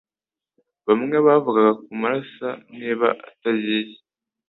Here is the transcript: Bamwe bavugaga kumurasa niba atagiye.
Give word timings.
Bamwe 0.87 1.17
bavugaga 1.25 1.71
kumurasa 1.83 2.49
niba 2.79 3.07
atagiye. 3.29 3.97